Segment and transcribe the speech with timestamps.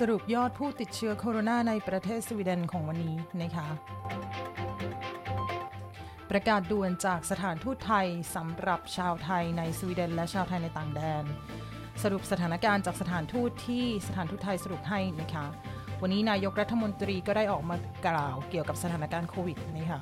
[0.00, 3.68] สรุปยอดผู้ติดเชื้อโคโรนาในประเทศสวีเดนของวันนี้นะคะ
[6.30, 11.24] ประกาศด่วนจากสถานทูตไทยสำหรับชาวไทยในสวีเดนและชาวไทยในต่างแดน
[12.02, 15.46] สรุปสถานการณ์จากสถานทูตที่สถานทูตไทยสรุปให้นะคะ
[16.02, 17.76] วันนี้นายกรัฐมนตรีก็ได้ออกมา
[18.06, 20.00] กล่าวเกี่ยวกับสถานการณ์โควิดนะคะ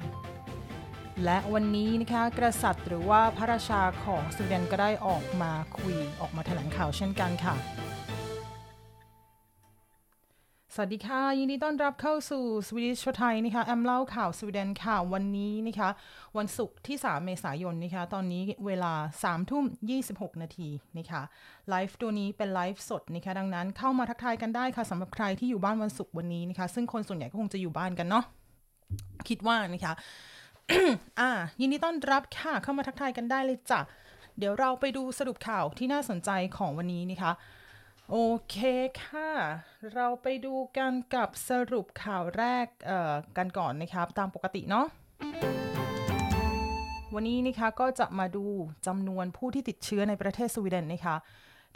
[1.25, 7.57] และวันนี้นะคะกษัตริย์หรือว่าพระราชาของสวีเดนก็ได้ออกมาคุยออกมาแถลงข่าวเช่นกันค่ะ
[10.75, 15.91] สวัสดีค่ะ ยินดีต้อนรับเข้าสู่สวีดิชไทยนะคะแอมเล่าข่าวสวีเดนค่ะวันนี้นะคะ
[16.37, 19.65] วันศุกร์ที่ 3 เมษายนนะคะตอนนี้เวลา3ทุ่ม
[20.03, 21.23] 26 นาทีนะคะ
[21.69, 28.25] ไลฟ์ตัวนี้เป็นไลฟ์สดนะคะดังนั้นเข้ามาทักทายกันได้ค่ะสำหรับใครที่อยู่บ้านวันศุกร์วันนี้นะคะซึ่งคนส่วนใหญ่ก็คงจะอยู่บ้านกันเนาะ
[29.29, 29.93] คิดว่านะคะ
[31.21, 33.81] อ่ายินดีต้อนรับค่ะเข้ามาทักทายกันได้เลยจ้ะ
[34.39, 37.33] เดี๋ยวเราไปดูสรุปข่าวที่น่าสนใจของวันนี้นะคะ
[38.11, 38.17] โอ
[38.51, 38.57] เค
[39.03, 39.31] ค่ะ
[39.95, 42.67] เราไปดูกันกับสรุปข่าวแรก
[43.37, 44.87] กันก่อนนะครับ ตามปกติเนาะ
[47.15, 48.45] วันนี้นะคะก็จะมาดู
[48.87, 51.17] จำนวนผู้ที่ติดเชื้อในประเทศสวีเดนนะคะ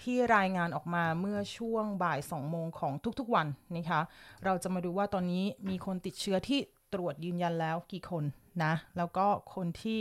[0.03, 4.01] ที่รายงานออกมาเมื่อช่วงบ่าย 2 โมงของทุกๆวันนะคะ
[4.45, 6.59] เราจะมาดูว่าตอนนี้มีคนติดเชื้อที่
[6.95, 8.25] ตรวจยืนยันแล้วกี่คน
[8.65, 10.01] นะ แล้วก็คนที่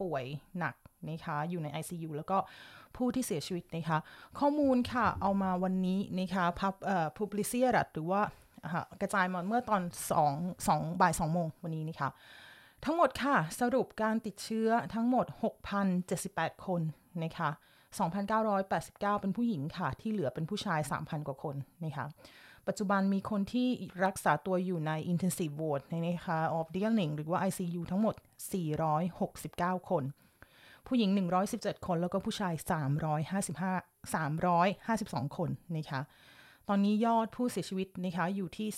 [0.00, 0.24] ป่วย
[0.58, 0.74] หนัก
[1.08, 2.38] นะคะอยู่ใน ICU แล้วก็
[2.96, 3.98] ผู้ที่เสียชีวิตนะคะ
[4.38, 8.22] ข้อมูลค่ะเอามาวันนี้นะคะพับเอ่อ publicerat หรือว่า
[9.00, 9.82] กระจายมาเมื่อตอน
[10.24, 12.10] 2 2บ่าย2โมงวันนี้นะคะ
[12.84, 15.26] ทั้งหมดค่ะสรุปการติดเชื้อทั้งหมด
[15.96, 16.82] 6,078 คน
[17.24, 17.50] นะคะ
[18.34, 22.06] 2,989 เป็นผู้หญิงค่ะ ที่เหลือเป็นผู้ชาย 3,000 กว่าคนนะคะ
[22.66, 23.68] ปัจจุบันมีคนที่
[24.04, 28.14] รักษาตัวอยู่ใน intensive ward นะคะ of d e a l i n g หรือว่า ICU ทั้งหมด
[29.02, 30.04] 469 คน
[30.86, 31.10] ผู้หญิง
[31.48, 32.54] 117 คน แล้วก็ผู้ชาย
[33.34, 36.00] 355 352 คนนะคะ
[36.68, 38.68] ตอนนี้ยอดผู้เสียชีวิตนะคะอยู่ที่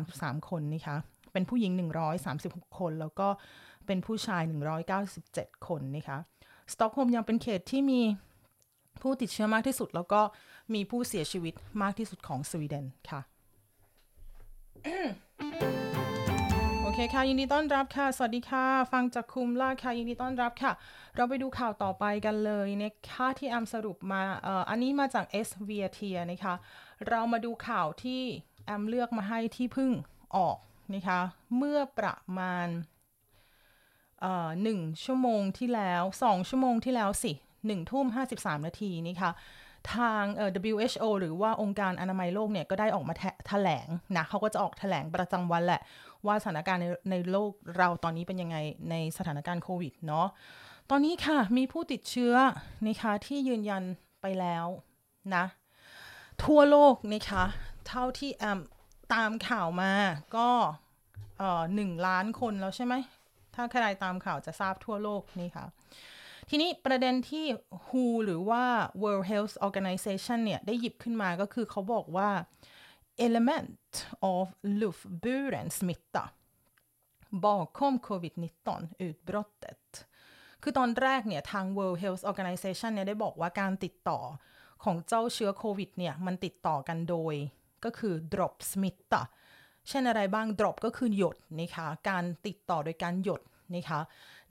[0.00, 0.96] 333 คนนะคะ
[1.32, 1.72] เป็นผู้หญิง
[2.26, 3.28] 136 คน แล้วก็
[3.86, 4.42] เป็นผู้ชาย
[5.04, 6.18] 197 คนนะคะ
[6.72, 8.00] สต็อกโฮล์มยังเป็นเขตที่มี
[9.02, 10.20] ผู้ติดเชื้อมากที่สุด แล้วก็
[10.74, 13.20] มีผู้เสียชีวิตมากที่สุดของสวีเดนค่ะ
[17.00, 20.72] เคค่ะ ยินดีต้อนรับค่ะ สวัสดีค่ะ ฟังจากคุมล่าค่ะ ยินดีต้อนรับค่ะ
[21.16, 24.22] เราไปดูข่าวต่อไปกันเลยนะคะที่แอมสรุปมา
[24.70, 26.00] อันนี้มาจาก s v t
[26.32, 26.54] นะคะ
[27.08, 28.22] เรามาดูข่าวที่
[28.66, 29.92] แอมเลือกมาให้ที่พึ่ง
[30.36, 30.56] ออก
[30.94, 31.20] นะคะ
[31.56, 32.68] เมื่อประมาณ
[34.62, 37.32] หนึ่งชั่วโมงที่แล้วสองชั่วโมงที่แล้วสิ
[37.66, 39.30] หนึ่งทุ่มห้าสิบสามนาทีนี่ค่ะ
[39.94, 40.24] ทาง
[40.72, 43.14] WHO หรือว่าองค์การอนามัยโลกเนี่ยก็ได้ออกมา
[43.48, 45.80] แถลงนะเขาก็จะออกแถลงประจำวันแหละ
[46.26, 48.56] ว่าสถานการณ์ในในโลกเราตอนนี้เป็นยังไง
[48.90, 50.26] ในสถานการณ์โควิดเนาะ
[50.90, 52.34] ตอนนี้ค่ะมีผู้ติดเชื้อ
[52.86, 53.82] นะคะที่ยืนยัน
[54.22, 54.66] ไปแล้ว
[55.34, 55.44] นะ
[56.44, 57.44] ทั่วโลกนะคะ
[57.88, 58.60] เท่าที่แอม
[59.14, 59.92] ตามข่าวมา
[60.36, 60.48] ก็
[61.74, 62.94] หนึ่งล้านคนแล้วใช่ไหม
[63.54, 65.66] ถ้าใครตามข่าวจะทราบทั่วโลกนี่ค่ะ
[66.52, 67.44] ทีนี้ประเด็นที่
[67.92, 68.64] WHO หรือว่า
[69.02, 72.30] World Health Organization เนี่ยได้หยิบขึ้นมาก็คือเขาบอกว่า
[73.26, 73.92] element
[74.32, 74.44] of
[74.80, 76.24] luftburen smitta
[77.44, 78.68] bakom covid-19
[79.06, 79.84] utbrottet
[80.62, 84.20] คือตอนแรกเนี่ยทาง World Health Organization เนี่ยได้บอกว่าการติดต่อ
[84.84, 87.34] ของเจ้าเชื้อโควิดเนี่ยมันติดต่อกันโดย
[87.84, 89.22] ก็คือ drop smitta
[89.88, 93.42] เช่นอะไรบ้าง drop ก็คือหยดนะคะ การติดต่อโดยการหยด
[93.74, 94.00] นะคะ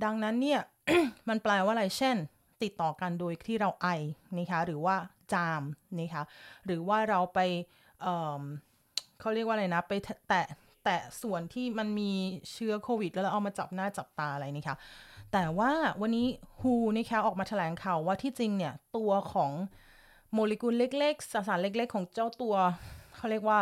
[0.03, 0.59] ดังนั้นเนี่ย
[1.29, 2.15] มันแปลว่าอะไร เช่น
[2.63, 3.87] ติดต่อกันโดยที่เราไอ
[4.37, 4.95] นะคะหรือว่า
[5.33, 5.63] จาม
[5.99, 6.23] นะคะ
[6.65, 7.39] หรือว่าเราไป
[8.01, 9.93] เเขาเรียกว่าอะไรนะ ไป
[10.29, 10.45] แตะ
[10.83, 12.11] แตะส่วนที่มันมี
[12.51, 14.77] เชื้อโควิด แล้วเราเอามาจับหน้าจับตาอะไรนะคะ
[15.33, 16.27] แต่ว่าวันนี้
[16.61, 19.51] ฮูนะคะออกมาแถลงข่าวว่าที่จริงเนี่ย ตัวของ
[20.33, 22.55] โมเลกุลเล็กๆ สสารเล็กๆ ของเจ้าตัว
[23.15, 23.61] เขาเรียกว่า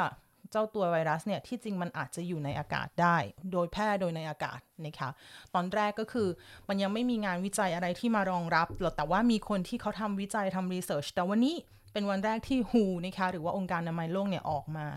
[0.51, 3.17] เจ้าตัวไวรัสเนี่ยที่จริงมันอาจจะอยู่ในอากาศได้
[3.51, 5.09] โดยแพร่โดยในอากาศนะคะ
[5.53, 6.27] ตอนแรกก็คือ
[6.67, 11.55] มันยังไม่มีงานวิจัยอะไรที่มารองรับหรอกแต่ว่ามีคนที่เขาทำวิจัยทำรีเสิร์ชแต่วันนี้
[11.93, 14.87] เป็นวันแรกที่ WHO นะคะหรือว่าองค์การอนามัยโลกเนี่ยออกมา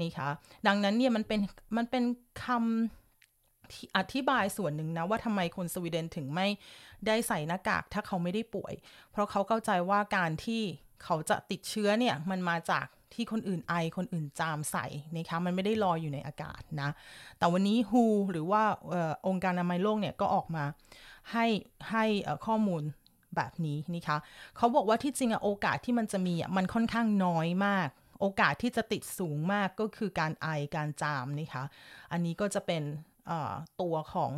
[0.00, 0.28] นี่คะ
[0.66, 1.40] ดังนั้นเนี่ยมันเป็น
[1.76, 2.04] มันเป็น
[2.44, 6.48] คำอธิบายส่วนหนึ่งนะว่าทำไมคนสวีเดนถึงไม่
[7.06, 8.74] ได้ใส่หน้ากากถ้าเขาไม่ได้ป่วย
[9.10, 10.62] เพราะเขาเข้าใจว่าการที่
[11.04, 16.90] เขาจะติดเชื้อเนี่ยมันมาจาก ที่คนอื่นไอคนอื่นจามใส่นะคะมันไม่ได้ลอยอยู่ในอากาศนะ
[17.38, 18.62] แต่วันนี้ WHO หรือว่า
[18.92, 18.94] อ
[19.28, 20.64] องค์การอนามัยโลกเนี่ยก็ออกมา
[21.32, 21.46] ให้
[21.90, 22.04] ให้
[22.46, 22.82] ข้อมูล
[23.36, 24.18] แบบนี้นะคะ
[24.56, 27.88] เขาบอกว่าที่จริงอะโอกาสที่มันจะมีอะมันค่อนข้างน้อยมาก
[28.20, 31.64] โอกาสที่จะติดสูงมากก็คือการไอการจามนะคะ
[32.12, 32.82] อันนี้ก็จะเป็น
[33.80, 34.32] ตัวของ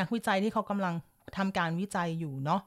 [0.00, 0.94] นักวิจัยที่เขากำลัง
[1.36, 2.60] ทำการวิจัยอยู่เนาะ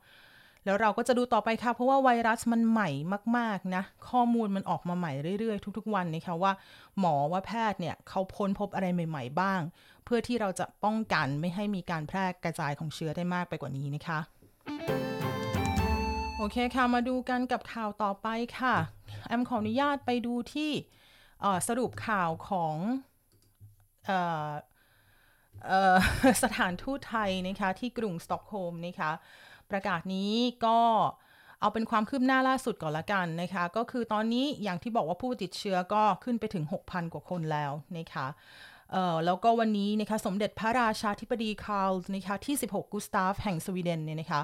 [0.65, 2.89] แล้วเราก็จะดูต่อไปค่ะ เพราะว่าไวรัสมันใหม่
[3.37, 6.51] มาก ๆ นะ ข้อมูลมันออกมาใหม่เรื่อย ๆ ทุก ๆ วันนะคะว่า
[6.99, 9.61] หมอว่าแพทย์เนี่ยเขาพ้นพบอะไรใหม่ ๆ บ้าง
[10.05, 14.19] เพื่อที่เราจะป้องกันไม่ให้มีการแพร่กระจายของเชื้อได้มากไปกว่านี้นะคะ
[16.37, 18.27] โอเคค่ะ มาดูกันกับข่าวต่อไป
[18.59, 18.75] ค่ะ
[19.27, 20.71] แอมขออนุญาตไปดูที่
[21.67, 22.75] สรุปข่าวของ
[26.43, 29.11] สถานทูตไทยนะคะที่กรุงสต็อกโฮล์มนะคะ
[29.71, 30.33] ประกาศนี้
[30.65, 30.79] ก็
[31.59, 38.27] เอาเป็นความคืบหน้าล่าสุดก่อนละกันนะคะ ก็คือตอนนี้อย่างที่บอกว่าผู้ติดเชื้อก็ขึ้นไปถึง 6,000 กว่าคนแล้วนะคะ
[38.91, 44.41] เอ่อแล้วก็วันนี้นะคะสมเด็จพระราชาธิบดีคาร์ลนะคะที่ 16 กุสตาฟแห่งสวีเดนเนี่ยนะคะ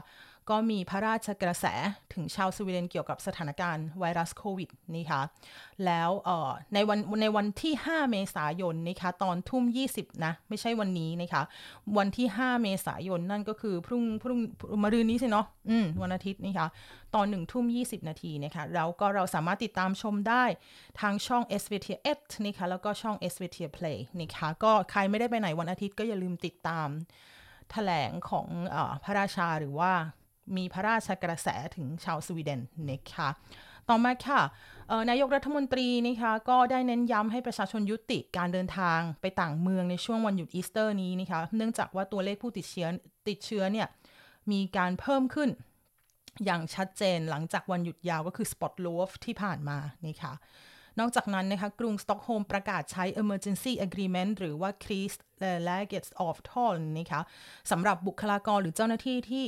[0.50, 1.66] ก็มีพระราชกระแส
[2.14, 5.22] ถึงชาวสวีเดนเกี่ยวกับสถานการณ์ไวรัสโควิดนะคะ
[5.86, 6.10] แล้ว
[6.74, 9.64] ในวันในวันที่ 5 เมษายนนะคะตอนทุ่ม
[9.94, 11.42] 20 นะ ไม่ใช่วันนี้นะคะ
[11.98, 14.40] วันที่ 5 เมษายนนั่นก็คือพรุ่งพรุ่ง
[14.84, 16.68] มะรืนนี้สิเนาะอืมวันอาทิตย์นะคะ
[17.16, 20.44] ตอน 1 ทุ่ม 20 นาทีนะคะแล้วก็เราสามารถติดตามชมได้
[21.00, 21.88] ทางช่อง SVT
[22.20, 26.90] 1นะคะแล้วก็ช่อง SVT Play นะคะก็ใครไม่ได้ไปไหนวันอาทิตย์ก็อย่าลืมติดตาม
[27.72, 29.94] แถลงของอพระราชาหรือว่า
[30.58, 33.30] มีพระราชกระแสถึงชาวสวีเดนนะคะ
[33.90, 34.42] ต่อมาค่ะ
[35.10, 42.88] นายกรัฐมนตรีนะคะก็ได้เน้นย้ำให้ประชาชนยุติการเดินทางไปต่างเมืองในช่วงวันหยุดอีสเตอร์นี้นะคะเนื่องจากว่าตัวเลขผู้ติดเชื้อ
[43.28, 43.88] ติดเชื้อเนี่ย
[44.52, 45.50] มีการเพิ่มขึ้น
[46.46, 49.78] อย่างชัดเจนหลังจากวันหยุดยาวก็คือสปอตล o ฟที่ผ่านมา
[50.08, 50.34] นะคะ
[51.00, 57.22] นอกจากนั้นนะคะกรุงสต็อกโฮล์มประกาศใช้ emergency agreement หรือว่า c r e a s e legates of toll นะคะ
[57.72, 59.46] สำหรับบุคลากรหรือเจ้าหน้าที่ที่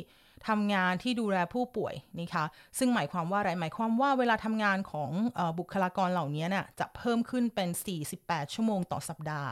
[0.47, 2.45] ทำงานที่ดูแลผู้ป่วยนะคะ
[2.77, 7.69] ซึ่งหมายความว่าอะไรหมายความว่าเวลาทำงานของอบุคลากรเหล่านี้เนี่ยจะเพิ่มขึ้นเป็น
[8.11, 9.51] 48 ชั่วโมงต่อสัปดาห์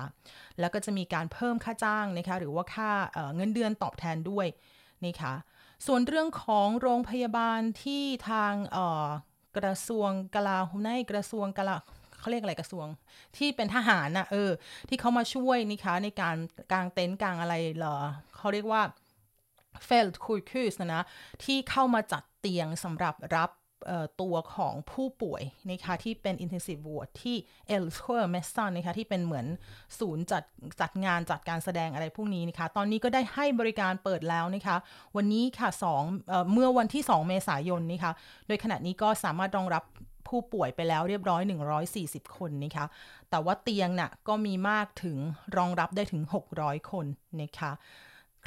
[0.59, 4.47] แล้วก็จะมีการเพิ่มค่าจ้างนะคะหรือว่าค่าเเงินเดือนตอบแทนด้วย
[5.05, 5.33] นะคะ
[5.85, 8.53] ส่วนเรื่องของโรงพยาบาลที่ทาง
[9.57, 11.75] กระทรวงกลาโหมในกระทรวงกลา
[12.19, 12.87] เขาเรียกอะไรกระทรวง
[13.37, 14.51] ที่เป็นทหารนะเออ
[14.89, 16.35] ที่เขามาช่วยนะคะในการ
[16.71, 17.97] กางเต็นท์กางอะไรเหรอ
[18.37, 18.81] เขาเรียกว่า
[19.85, 21.03] เฟลด์คุยคูสนะ
[21.43, 23.51] ที่เข้ามาจัดเตียงสำหรับรับ
[24.21, 27.35] ตัวของผู้ป่วยนะคะที่เป็น intensive ward ที่
[27.67, 29.45] เอลสเ e อร์เมสซันนะคะที่เป็นเหมือน
[29.99, 30.43] ศูนย์จัด
[30.81, 34.77] จัดงานจัดการแสดงอะไรพวกนี้นะคะ ตอนนี้ก็ได้ให้บริการเปิดแล้วนะคะ
[35.15, 35.69] วันนี้ค่ะ
[36.01, 38.11] 2เเมื่อวันที่ 2 เมษายนนะคะ
[38.47, 39.83] โดยขณะนี้ก็สามารถรองรับ
[40.27, 41.41] ผู้ป่วยไปแล้วเรียบร้อย
[41.89, 42.85] 140 คนนะคะ
[43.29, 45.17] แต่ว่าเตียงน่ะก็มีมากถึง
[45.57, 46.21] รองรับได้ถึง
[46.55, 47.05] 600 คน
[47.41, 47.71] นะคะ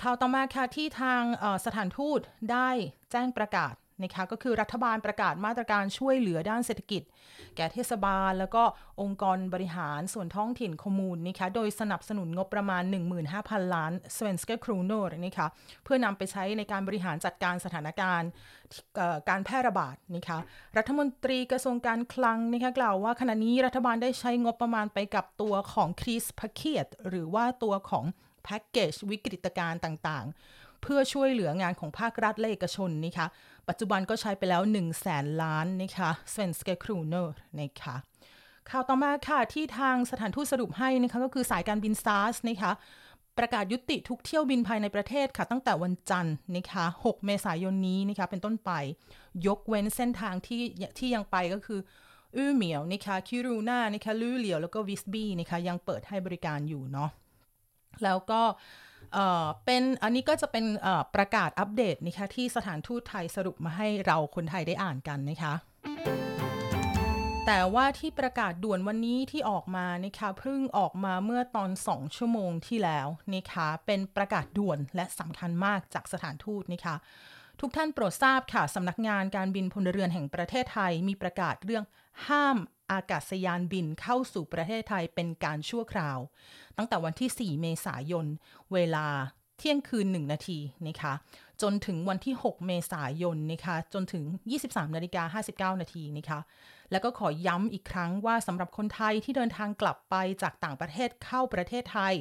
[0.05, 1.23] ข่าวต่อมาค่ะที่ทาง
[1.67, 2.21] สถานทูต
[2.53, 2.69] ได้
[3.13, 7.03] แจ้งประกาศนะคะก็คือรัฐบาลประกาศมาตรการช่วยเหลือด้านเศรษฐกิจ
[7.57, 8.63] แก่เทศบาล แล้วก็
[9.01, 12.83] องค์กรบริหารส่วนท้องถิ่นคอมูลนะคะโดยสนับสนุนงบประมาณ
[13.29, 15.47] 15,000 ล้านสเวนสเกครูโนร์นะคะ
[15.85, 18.29] เพื่อนำไปใช้ในการบริหารจัดการสถานการณ์
[19.29, 20.39] การแพร่ระบาดนะคะ
[20.77, 28.05] รัฐมนตรีกระทรวงการคลังนะคะกล่าวว่าขณะนี้รัฐบาลได้ใช้งบประมาณไปกับตัวของ krispaket หรือว่าตัวของ
[28.45, 33.27] แพ็กเกจวิกฤตการณ์ต่างๆ เพื่อช่วยเหลืองานของภาครัฐและเอกชนนะคะ
[33.69, 37.97] ปัจจุบันก็ใช้ไปแล้ว 1 0 0 0 0แสนล้านนะคะ svenska kronor นะคะ
[38.71, 42.73] ข่าวต่อมาค่ะ ที่ทางสถานทูตสรุปให้นะคะ ก็คือสายการบิน SAS นะคะ
[43.39, 48.71] ประกาศยุติทุกเที่ยวบินภายในประเทศค่ะ ตั้งแต่วันจันทร์นะคะ 6 เมษายนนี้นะคะ เป็นต้นไป
[49.47, 50.63] ยกเว้นเส้นทางที่
[50.99, 51.81] ที่ยังไปก็คือ
[52.37, 57.11] อื้อเหมียวนะคะคิรูน่านะคะลู่เหลียวแล้วก็วิสบี้นะคะยังเปิดให้บริการอยู่เนาะ
[58.05, 58.43] แล้วก็
[59.65, 60.65] เป็นอันนี้ก็จะเป็น
[61.15, 65.55] ประกาศอัปเดตนะคะที่สถานทูตไทยสรุปมาให้เราคนไทยได้อ่านกันนะคะ
[67.47, 76.97] แต่ว่าที่ประกาศด่วนวันนี้ที่ออกมานะคะเพิ่งออกมาเมื่อตอน 2 ชั่วโมงที่แล้วนะคะเป็นประกาศด่วนและสำคัญมากจากสถานทูตนะคะ
[77.61, 81.85] ทุกท่านโปรดทราบค่ะสำนักงานการบินพลเรือนแห่งประเทศไทยมีประกาศเรื่อง
[82.29, 82.57] ห้าม
[82.93, 86.19] อากาศยานบินเข้าสู่ประเทศไทยเป็นการชั่วคราว
[86.77, 88.27] ตั้งแต่วันที่ 4 เมษายน
[88.73, 89.07] เวลา
[89.59, 91.15] เที่ยงคืน 1 นาทีนะคะ
[91.63, 94.25] จนถึงวันที่ 6 เมษายนนะคะจนถึง
[94.61, 95.41] 23นาฬิกา
[95.75, 96.41] 59 นาทีนะคะ
[96.91, 102.15] แล้วก็ขอย้ำอีกครั้งว่าสำหรับคนไทยที่เดินทางกลับไปจากต่างประเทศเข้าประเทศไทย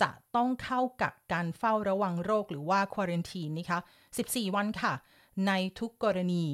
[0.00, 3.78] จะต้องเข้ากักการเฝ้าระวังโรคหรือว่าควอเรนทีนนะคะ
[4.16, 4.92] 14 วันค่ะ
[5.46, 6.44] ในทุกกรณี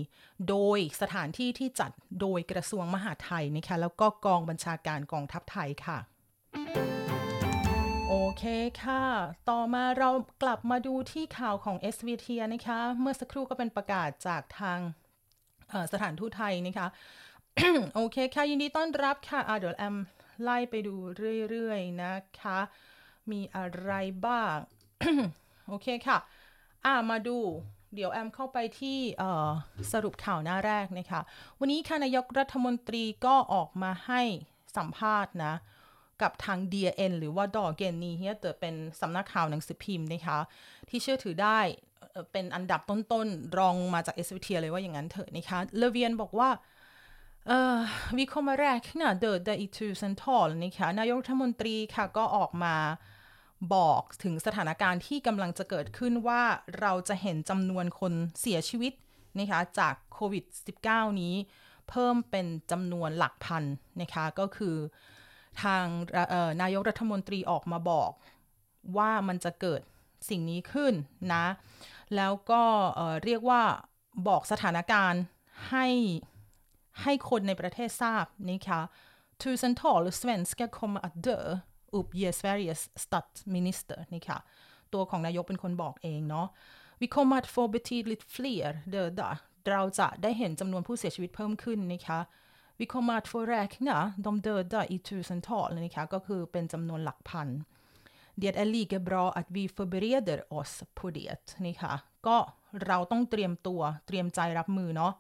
[0.49, 1.91] โดยสถานที่ที่จัด
[2.21, 5.99] โดยกระทรวงมหาดไทยนะคะแล้วก็กองบัญชาการกองทัพไทยค่ะ
[8.09, 8.45] โอเค
[8.83, 9.05] ค่ะ
[9.51, 10.11] ต่อมาเรา
[10.43, 14.79] กลับมาดูที่ข่าวของ SVT นะคะ เมื่อสักครู่ก็เป็นประกาศจากทาง
[15.93, 16.89] สถานทูตไทยนะคะ
[17.95, 19.97] โอเคค่ะ ยินดีต้อนรับค่ะะเดี๋ยวแอม
[20.43, 20.95] ไล่ไปดู
[21.51, 22.59] เรื่อยๆนะคะ
[23.31, 23.93] มีอะไร
[24.27, 24.57] บ้าง
[25.69, 26.19] โอเคค่ะ
[26.85, 27.39] อ่ามาดู
[27.97, 28.99] เดี๋ยวแอมเข้าไปที่
[29.93, 31.21] สรุปข่าวหน้าแรกนะคะ
[31.61, 34.23] วันนี้ค่ะนายกรัฐมนตรีก็ออกมาให้
[34.77, 35.55] สัมภาษณ์นะ
[36.23, 40.39] กับทาง DN หรือว่าดอเกนนีเฮียเตอเป็นสำนักข่าวหนังสือพิมพ์นะคะ
[40.89, 41.59] ที่เชื่อถือได้
[42.33, 46.49] เป็นอันดับต้นๆ รองมาจากเอสวิเทียเลยว่าอย่างนั้นเถอะนะคะเลเวียนบอกว่า
[47.47, 47.77] เอ่อ
[48.17, 52.75] vi kommer räkna döda i tusental นะคะนายกรัฐมนตรีค่ะก็ออกมา
[53.75, 56.43] บอกถึงสถานการณ์ที่กำลังจะเกิดขึ้นว่า
[56.81, 58.93] เราจะเห็นจำนวนคนเสียชีวิต
[59.39, 60.45] นะคะจากโควิด
[60.83, 61.35] -19 นี้
[61.89, 63.65] เพิ่มเป็นจำนวนหลักพัน
[64.01, 64.77] นะคะก็คือ
[65.63, 65.85] ทาง
[66.63, 68.11] นายกรัฐมนตรีออกมาบอก
[68.97, 69.81] ว่ามันจะเกิด
[70.29, 70.95] สิ่งนี้ขึ้น
[71.35, 71.47] นะ
[72.17, 72.63] แล้วก็
[73.25, 73.63] เรียกว่า
[74.29, 75.23] บอกสถานการณ์
[75.71, 75.87] ให้
[77.03, 78.81] ให้คนในประเทศทราบนะคะ
[79.43, 81.39] t u s e n t a l svenska kommer att dö
[81.98, 84.40] uppger Sveriges statsminister นี่ค่ะ
[84.94, 86.48] ตัวของนายกเป็นคนบอกเองเนาะ
[87.02, 89.30] vi kommer att få betydligt fler döda
[89.70, 92.20] เราจะได้เห็นจำนวนผู้เสียชีวิตเพิ่มขึ้นนะคะ
[92.80, 97.48] vi kommer att få räkna de döda i tusental นะคะก็คือเป็นจำนวนหลักพัน
[98.42, 101.94] det är lika bra att vi förbereder oss på det นี่ค่ะ
[102.28, 102.38] ก็
[102.88, 105.14] เราต้องเตรียมตัวเตรียมใจรับมือเนาะ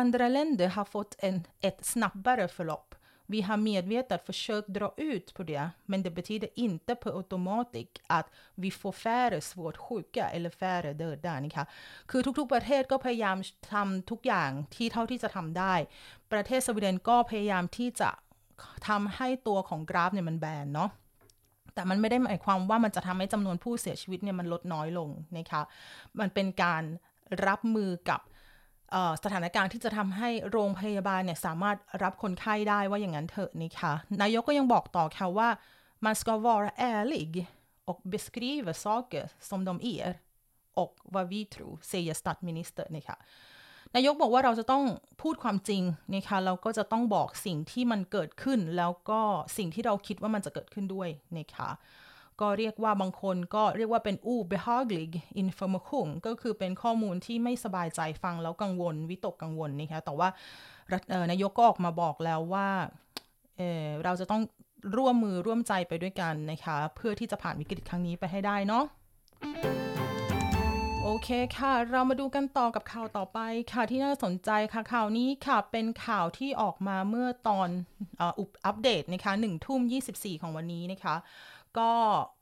[0.00, 2.91] andra länder har fått en, ett snabbare förlopp
[3.25, 8.27] Vi har medvetet försökt dra ut på det, men det betyder inte på automatik att
[8.55, 11.65] vi får färre svårt sjuka eller färre döda นี่ค่ะ
[12.11, 13.37] คือทุกๆประเทศก็พยายาม
[13.73, 15.73] ทำทุกอย่างที่เท่าที่จะทำได้
[16.31, 18.09] ประเทศสวีเดนก็พยายามที่จะ
[18.87, 20.89] ทำให้ตัวของกราฟเนี่ยมันแบนเนาะ
[21.73, 25.61] แต่มันไม่ได้หมายความว่ามันจะทำให้จำนวนผู้เสียชีวิตเนี่ยมันลดน้อยลงนะคะ
[26.19, 26.83] มันเป็นการ
[27.47, 28.19] รับมือกับ
[29.23, 35.49] สถานการณ์ที่จะทำให้โรงพยาบาลเนี่ยสามารถรับคนไข้ได้ว่าอย่างนั้นเถอะนะคะนายกก็ยังบอกต่อค่ะว่า
[36.05, 37.33] man ska vara ärlig
[37.89, 40.07] och beskriva saker som de är
[40.81, 43.17] och vad vi tror säger statsminister นะคะ
[43.95, 44.83] นายกบอกว่าเราจะต้อง
[45.21, 45.83] พูดความจริง
[46.15, 49.21] นะคะเราก็จะต้องบอกสิ่งที่มันเกิดขึ้น แล้วก็
[49.57, 51.69] สิ่งที่เราคิดว่ามันจะเกิดขึ้นด้วยนะคะ
[52.41, 60.27] ก็เรียกว่าบางคนก็เรียกว่าเป็น obehaglig information ก็คือเป็นข้อมูลที่ไม่สบายใจฟังแล้วกังวล วิตกกังวลนะคะแต่ว่า
[61.31, 62.67] นายกก็ออกมาบอกแล้วว่า
[63.57, 64.41] เเราจะต้อง
[64.97, 68.83] ร่วมมือร่วมใจไปด้วยกันนะคะ เพื่อที่จะผ่านวิกฤตครั้งนี้ไปให้ได้เนาะ
[71.05, 73.39] โอเคค่ะ เรามาดูกันต่อกับข่าวต่อไป
[73.71, 77.69] ค่ะที่น่าสนใจค่ะข่าวนี้ค่ะเป็นข่าวที่ออกมาเมื่อตอน
[78.65, 81.15] อัปเดตนะคะหนึ่งทุ่มยีของวันนี้นะคะ
[81.77, 81.91] ก็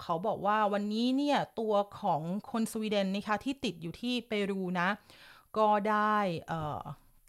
[0.02, 4.90] เขาบอกว่าวันนี้เนี่ยตัวของคนสวีเดนนะคะที่ติดอยู่ที่เปรูนะ
[5.58, 6.18] ก็ได้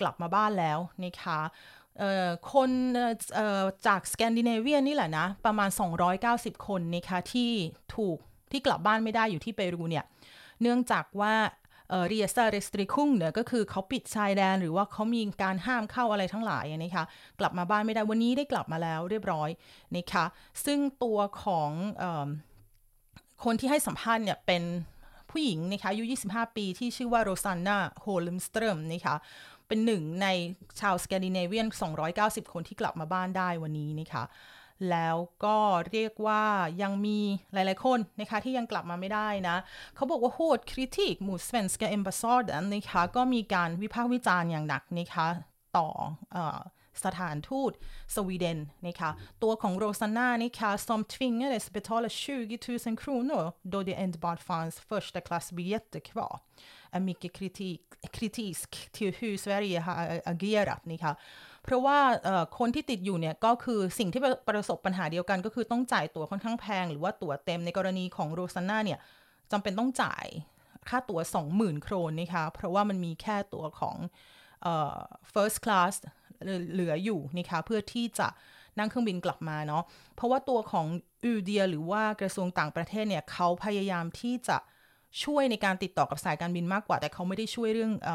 [0.00, 1.40] กลับมาบ้านแล้วนะคะ
[2.52, 2.70] คน
[3.86, 5.70] จากสแกนดิเนเวียนี่แหละนะ ประมาณ
[6.18, 7.50] 290 คนนะคะที่
[7.96, 8.18] ถูก
[8.52, 10.06] ที่กลับบ้านไม่ได้อยู่ที่เปรูเนี่ย
[10.62, 11.34] เนื่องจากว่า
[12.08, 17.04] เรียสเรสตริคุงเนี่ยก็คือเขาปิดชายแดนหรือว่าเขามีการห้ามเข้าอะไรทั้งหลายนะคะ
[17.40, 19.48] กลับมาบ้านไม่ได้วันนี้ได้กลับมาแล้วเรียบร้อย
[19.96, 20.24] นะคะ
[20.64, 21.70] ซึ่งตัวของ
[22.02, 22.04] อ
[23.44, 24.62] คนที่ให้สัมภาษณ์เนี่ยเป็น
[25.30, 29.14] ผู้หญิงนะคะอายุ 25 ปีที่ชื่อว่าโรซานนาโฮลิมสเตรมนะคะ
[29.68, 30.26] เป็นหนึ่งใน
[30.80, 31.66] ชาวสแกนดิเนเวียน
[32.10, 34.24] 290 คนที่กลับมาบ้านได้วันนี้นะคะ
[34.90, 35.56] แล้วก็
[35.90, 36.44] เรียกว่า
[36.82, 37.18] ยังมี
[37.52, 39.56] หลายๆคนนะคะที่ยังกลับมาไม่ได้นะ
[39.94, 45.26] เขาบอกว่าโหดคริติกมูสเวนสกเอมบาซอร์ดนะคะก็มีการวิพากษ์วิจารณ์อย่างหนักนะคะ
[45.76, 45.88] ต่อ
[46.36, 46.38] อ
[47.04, 47.72] สถานทูต
[48.14, 49.10] สวีเดนนะคะ
[49.42, 56.34] ตัวของโรซาน่านะคะ som tvingades betala 20 000 kronor då det enbart fanns första klassbiljetter kvar
[56.94, 57.82] är mycket kritik,
[58.16, 61.12] kritisk till hur Sverige har agerat นะคะ
[61.64, 61.98] เพราะว่า
[62.58, 68.98] คนที่ติดอยู่เนี่ยก็คือสิ่งที่ประสบปัญหาเดียวกัน ก็คือต้องจ่ายตั๋วค่อนข้างแพง หรือว่าตั๋วเต็มในกรณีของโรซาน่าเนี่ย
[69.52, 70.26] จำเป็นต้องจ่าย
[70.88, 71.20] ค่าตั๋ว
[71.52, 73.96] 20,000 โครนนะคะเพราะว่ามันมีแค่ตั๋วของ
[75.32, 75.94] first class
[76.72, 78.28] เหลืออยู่นะคะเพื่อที่จะ
[78.78, 79.82] นั่งเครื่องบินกลับมาเนาะ
[80.14, 80.86] เพราะว่าตัวของ
[81.24, 84.56] อูเดียหรือว่ากระทรวงต่างประเทศเนี่ยเขาพยายามที่จะ
[85.24, 88.10] ช่วยในการติดต่อกับสายการบินมากกว่า แต่เขาไม่ได้ช่วยเรื่องอ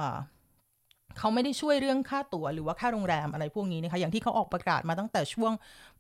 [1.18, 5.54] เขาไม่ได้ช่วยเรื่องค่าตั๋วหรือว่าค่าโรงแรมอะไรพวกนี้นะคะอย่างที่เขาออกประกาศมาตั้งแต่ช่วง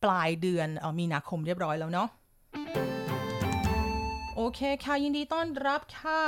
[0.03, 2.07] ปลายเดือนอมีนาคมเรียบร้อยแล้วเนาะ
[4.35, 6.21] โอเคค่ะ ยินดีต้อนรับค่ะ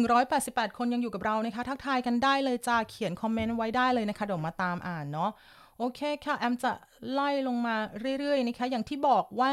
[0.00, 5.30] 188 คนยังอยู่กับเรานะคะ ทักทายกันได้เลยจ้าเขียนคอมเมนต์ไว้ได้เลยนะคะเดี๋ยวมาตามอ่านเนาะ
[5.78, 6.72] โอเคค่ะ แอมจะ
[7.12, 7.76] ไล่ลงมา
[8.18, 9.52] เรื่อยๆนะคะ อย่างที่บอกว่า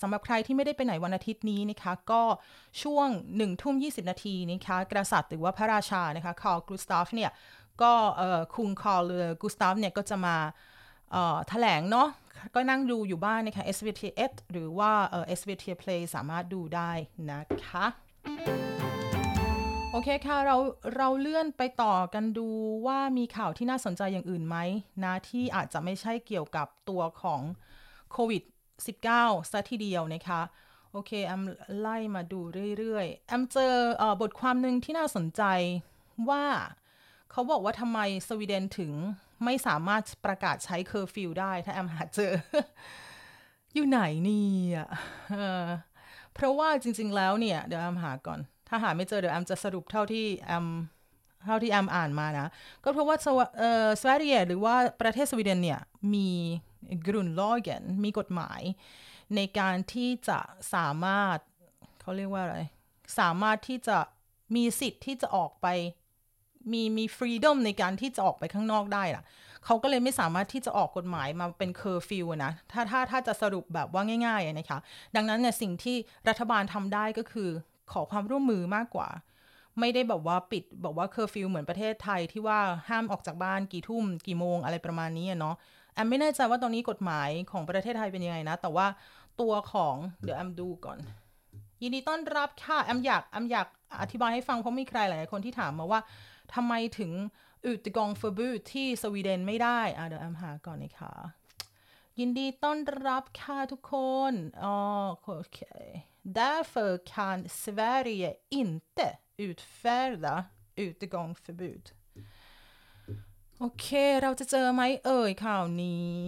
[0.00, 2.22] สำหรับใครที่ไม่ได้ไปไหนวันอาทิตย์นี้นะคะ ก็
[2.82, 7.30] ช่วง1ทุ่ม20 นาทีนะคะ กษัตริย์หรือว่าพระราชานะคะคาร์ลกุสตาฟเนี่ย
[7.82, 7.92] ก็
[8.54, 10.36] kung Carl Gustaf เนี่ยก็จะมา
[11.48, 12.08] แถลงเนาะ
[12.54, 14.92] ก็นั่งดูอยู่บ้านนะคะ SVT 1หรือว่า
[15.38, 16.90] SVT Play สามารถดูได้
[17.30, 17.86] นะคะ
[19.92, 20.56] โอเคค่ะ เรา
[20.96, 22.48] เราเลื่อนไปต่อกันดู
[22.86, 24.56] ว่ามีข่าวที่น่าสนใจอย่างอื่นไหม
[25.04, 27.40] นะ ที่อาจจะไม่ใช่เกี่ยวกับตัวของ
[28.12, 28.42] โควิด
[28.96, 30.40] -19 ซะทีเดียวนะคะ
[30.92, 31.42] โอเคแอม
[31.78, 32.40] ไล่มาดู
[32.78, 35.42] เรื่อยๆแอมเจออบทความหนึ่งที่น่าสนใจ
[36.30, 36.44] ว่า
[37.32, 38.92] เขาบอกว่าทำไมสวีเดนถึง
[39.44, 42.32] ไม่สามารถประกาศใช้เคอร์ฟิวได้ถ้าแอมหาเจอ
[43.74, 44.88] อยู่ไหนนี่อะ
[46.34, 50.66] เพราะว่าจริง ๆ แล้วเนี่ย เดี๋ยวแอมหาก่อน ถ้าหาไม่เจอเดี๋ยวแอมจะสรุปเท่าที่แอม
[51.46, 52.48] เท่าที่แอมอ่านมานะ
[52.84, 53.26] ก็เพราะว่าส
[54.08, 55.80] วีเดนหรือว่าประเทศสวีเดนเนี่ย
[56.14, 56.30] มี
[57.06, 58.60] grundlagen มีกฎหมาย
[59.36, 60.38] ในการที่จะ
[60.74, 61.38] สามารถ
[62.00, 62.58] เขาเรียกว่าอะไร
[63.18, 63.98] สามารถที่จะ
[64.54, 65.66] มีสิทธิ์ที่จะออกไป
[66.72, 69.22] มีมี freedom ในการที่จะออกไปข้างนอกได้ล่ะ
[69.64, 74.78] เขาก็เลยไม่สามารถที่จะออกกฎหมายมาเป็นเคอร์ฟิวนะ ถ้าถ้าถ้าจะสรุปแบบว่าง่ายๆนะคะ
[75.16, 75.96] ดังนั้นเนี่ยสิ่งที่
[76.28, 77.50] รัฐบาลทำได้ก็คือ
[77.92, 79.08] ขอความร่วมมือมากกว่า
[79.80, 82.58] ไม่ได้แบบว่าปิดบอกว่าเคอร์ฟิวเหมือนประเทศไทยที่ว่า
[82.88, 85.54] ห้ามออกจากบ้านกี่ทุ่ม กี่โมงอะไรประมาณนี้เนาะ
[85.94, 88.86] แอมไม่แน่ใจว่าตอนนี้กฎหมายของประเทศไทยเป็นยังไงนะ แต่ว่า
[89.40, 90.98] ตัวของเดี๋ยวแอมดูก่อน
[91.82, 93.66] ยินดีต้อนรับค่ะแอมอยากแอมอยาก
[94.00, 96.00] อธิบายให้ฟังเพราะมีใครหลายคนที่ถามมาว่า
[96.54, 97.12] ทำไมถึง
[97.64, 101.14] อุตกองฟบูที่สวีเดนไม่ได้ อะเดี๋ยวแอมหาก่อนนะคะ
[102.18, 103.94] ยินดีต้อนรับค่ะทุกค
[104.30, 104.76] นอ๋อ
[105.22, 105.60] โอเค
[106.38, 109.08] därför kan Sverige inte
[109.46, 110.36] utfärda
[110.84, 111.84] utegångsförbud
[113.60, 113.86] โอเค
[114.22, 116.26] เราจะเจอไหมเอ่ยข่าวนี้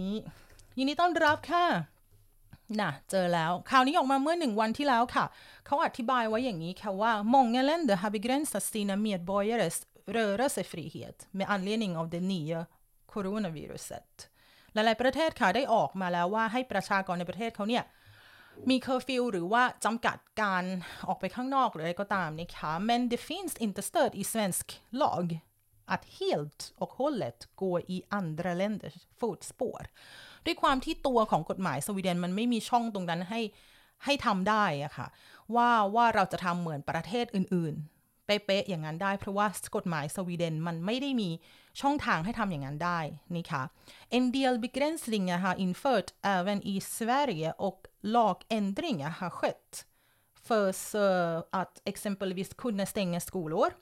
[0.77, 1.65] ยินดีต้อนรับค่ะ
[2.79, 5.25] น่ะ เจอแล้ว ข่าวนี้ออกมาเมื่อหนึ่งวันที่แล้วค่ะ
[5.65, 12.65] เขาอธิบายไว้อย่างนี้ค่ะว่า många länder har begränsat sina medborgares rörelsefrihet med anledning av det nya
[13.13, 14.29] coronaviruset
[14.73, 17.83] หลาย ๆ ประเทศค่ะได้ออกมาแล้วว่าให้ประชากรในประเทศเขาเนี่ย
[18.69, 20.63] มีเคอร์ฟิวหรือว่าจำกัดการ
[21.07, 24.67] ออกไปข้างนอกหรืออะไรก็ตามนะคะ men det finns inte stöd i svensk
[25.03, 25.27] lag
[25.93, 29.81] att helt och hållet gå i andra länders fotspår
[30.45, 33.41] ด้วยความที่ตัวของกฎหมายสวีเดนมันไม่มีช่องตรงนั้นให้
[34.05, 35.07] ให้ทำได้อะค่ะ
[35.55, 37.75] ว่าว่าเราจะทำเหมือนประเทศอื่น
[38.39, 41.29] ๆเป๊ะๆอย่างนั้นได้ เพราะว่ากฎหมายสวีเดนมันไม่ได้มี
[41.81, 42.99] ช่องทางให้ทำอย่างนั้นได้
[43.35, 43.63] นี่ค่ะ
[44.17, 47.79] En del begränsningar har infört även i Sverige och
[48.15, 49.85] lagändringar har skett
[50.50, 50.72] för
[51.50, 53.72] att exempelvis kunna stänga skolor.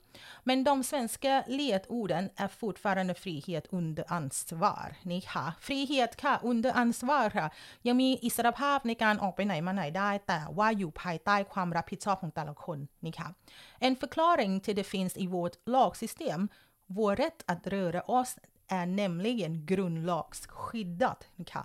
[0.43, 7.47] Men de svenska ledorden är fortfarande frihet under ansvar นี่ค่ะ frihet ค่ะ under ansvar ค่ะ
[7.87, 13.29] ยังมีอิสรภาพในการออกไปไหนมาไหนได้ แต่ว่าอยู่ภายใต้ความรับผิดชอบของแต่ละคนนี่ค่ะ
[13.87, 16.41] En förklaring till det finns i vårt lagsystem
[16.97, 18.31] vår rätt att röra oss
[18.78, 21.20] är nämligen grundlagsskyddat
[21.52, 21.62] ค่ะ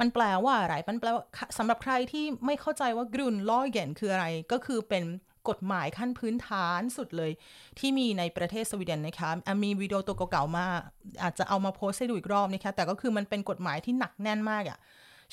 [0.00, 1.24] มันแปลว่าอะไร มันแปลว่า
[1.58, 5.04] สำหรับใครที่ไม่เข้าใจว่ากรุนลอเกนคืออะไร ก็คือเป็น
[5.48, 7.32] กฎหมายขั้นพื้นฐานสุดเลย
[7.78, 9.30] ที่มีในประเทศสวีเดนนะคะ
[9.64, 10.66] มีวิดีโอตัวเก่าๆมา
[11.22, 14.78] อาจจะเอามาโพสให้ดูอีกรอบนะคะ แต่ก็คือมันเป็นกฎหมายที่หนักแน่นมากอะ่ะ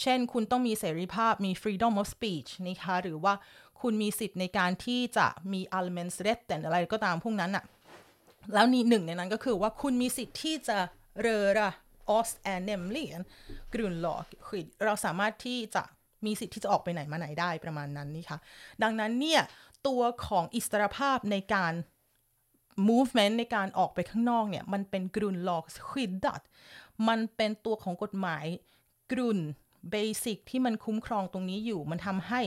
[0.02, 3.34] เช่น คุณต้องมีเสรีภาพ มี freedom of speech นะคะ หรือว่า
[3.82, 7.63] คุณมีสิทธิ์ในการที่จะมี elements rätt แต่อะไรก็ตามพวกนั้นอะ่ะ
[8.54, 10.78] แล้วนี่หนึ่งในนั้นก็คือว่าคุณมีสิทธิ์ที่จะ
[11.15, 11.73] röra
[12.17, 13.23] oss är nämligen
[13.73, 15.84] grundlagsskydd เราสามารถที่จะ
[16.26, 18.39] มีสิทธิ์ที่จะออกไปไหนมาไหนได้ประมาณนั้นนี่ค่ะ
[18.84, 19.41] ดังนั้นเนี่ย
[19.88, 21.73] ตัวของอิสรภาพในการ
[22.89, 26.41] movement ในการออกไปข้างนอกเนี่ย มันเป็น grundlagsskyddat
[27.08, 28.45] มันเป็นตัวของกฎหมาย
[29.12, 29.39] grund
[29.91, 32.41] basic ที่มันคุ้มครองตรงนี้อยู่ มันทำให้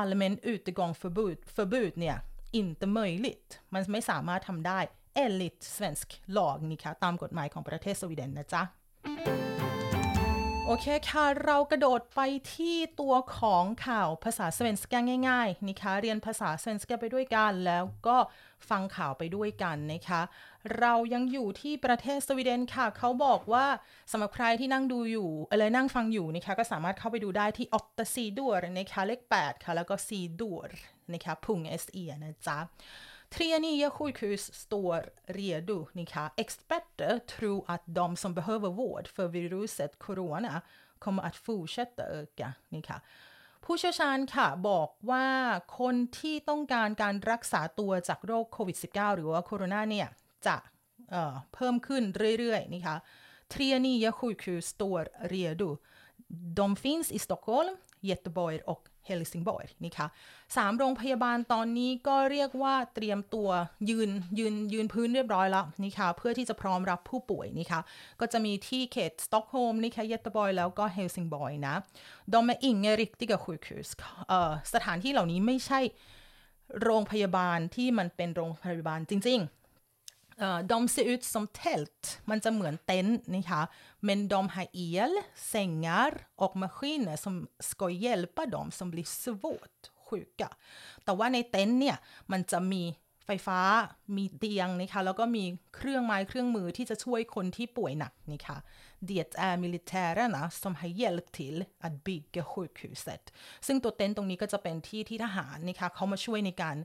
[0.00, 2.16] allmän utegångsförbud, förbud เนี่ย
[2.60, 4.80] inte möjligt มันไม่สามารถทำได้
[5.24, 8.62] enligt svensk lag นี่ค่ะตามกฎหมายของประเทศสวีเดนนะจ๊ะ
[10.66, 12.20] โอเคค่ะ เรากระโดดไป
[12.54, 14.94] ที่ตัวของข่าวภาษา svenska
[15.28, 18.16] ง่ายๆนะคะเรียนภาษา svenska ไปด้วยกัน แล้วก็
[18.70, 20.20] ฟังข่าวไปด้วยกันนะคะ
[20.78, 23.66] เรายังอยู่ที่ประเทศสวีเดนค่ะ เขาบอกว่า
[24.12, 30.60] สำหรับใครที่นั่งดูอยู่อะไรนั่งฟังอยู่นะคะก็สามารถเข้าไปดูได้ที่ออตซีดัวนะคะเลข 8 ค่ะ แล้วก็ซีดัว
[31.12, 32.58] นะคะพุง SE นะจ๊ะ
[33.29, 35.87] Tre nya sjukhus står redo.
[36.35, 40.61] Experter tror att de som behöver vård för viruset corona
[40.99, 42.99] kommer att fortsätta öka นี่ค่ะ
[43.63, 45.27] ผู้เชี่ยวชาญค่ะบอกว่า
[45.79, 50.07] คนที่ต้องการการรักษาตัวจากโรคโควิด -19 หรือว่าโคโรนาเนี่ย
[50.47, 50.55] จะ
[51.09, 52.03] เเพิ่มขึ้น
[52.39, 52.97] เรื่อยๆนี่ค่ะ
[53.53, 55.77] Tre nya sjukhus står redo.
[56.27, 60.06] De finns i Stockholm, Göteborg och Helsingborg นี่ค่ะ
[60.56, 63.48] สามโรงพยาบาลตอนนี้ก็เรียกว่าเตรียมตัว
[63.90, 67.80] ยืนยืนยืนพื้นเรียบร้อยแล้วนี่ค่ะเพื่อที่จะพร้อมรับผู้ป่วยนี่ค่ะ
[68.20, 71.74] ก็จะมีที่เขตสต็อกโฮล์มนี่ค่ะ Göteborg แล้วก็ Helsingborg นะ
[72.32, 73.88] de är inga riktiga sjukhus
[74.74, 75.80] สถานที่เหล่านี้ไม่ใช่
[76.82, 79.59] โรงพยาบาลที่มันเป็นโรงพยาบาลจริง ๆ
[80.72, 83.62] de ser ut som tält, มันจะเหมือนเต็นท์นะคะ
[84.06, 85.12] men de har el,
[85.52, 87.34] sängar och maskiner som
[87.68, 90.48] ska hjälpa dem som blir svårt sjuka
[91.04, 91.96] แต่ว่าในเต็นท์เนี่ย
[92.32, 92.82] มันจะมี
[93.26, 93.60] ไฟฟ้า
[94.16, 95.44] มีเตียงนะคะแล้วก็มี
[95.76, 98.58] เครื่องไม้เครื่องมือที่จะช่วยคนที่ป่วยหนักนะคะ
[99.10, 103.22] Det är militärerna som har hjälpt till att bygga sjukhuset
[103.66, 106.76] ซึ่งตัวเต็นท์ตรงนี้ก็จะเป็นที่ที่ทหารนะคะเขามาช่วยในการ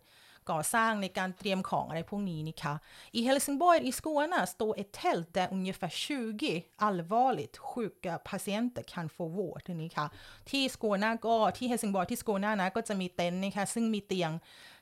[0.52, 2.74] ก่อสร้างในการเตรียมของอะไรพวกนี้นะคะ
[3.18, 9.26] I Helsingborg i Skåne står ett tält där ungefär 20 allvarligt sjuka patienter kan få
[9.38, 10.06] vård นะคะ
[10.50, 14.32] ที่สโกนาก็ที่เฮลซิงบอร์ที่สโกนานะก็จะมีเต็นท์นะคะซึ่งมีเตียง